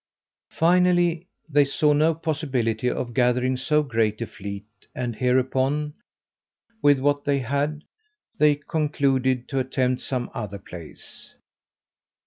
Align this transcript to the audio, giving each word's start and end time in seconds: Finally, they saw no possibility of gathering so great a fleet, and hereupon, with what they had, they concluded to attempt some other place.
Finally, 0.49 1.27
they 1.47 1.63
saw 1.63 1.93
no 1.93 2.15
possibility 2.15 2.89
of 2.89 3.13
gathering 3.13 3.55
so 3.55 3.83
great 3.83 4.19
a 4.19 4.25
fleet, 4.25 4.65
and 4.95 5.15
hereupon, 5.17 5.93
with 6.81 6.97
what 6.97 7.23
they 7.23 7.37
had, 7.37 7.83
they 8.39 8.55
concluded 8.55 9.47
to 9.47 9.59
attempt 9.59 10.01
some 10.01 10.31
other 10.33 10.57
place. 10.57 11.35